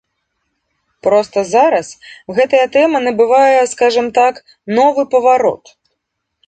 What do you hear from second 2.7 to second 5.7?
тэма набывае, скажам так, новы паварот.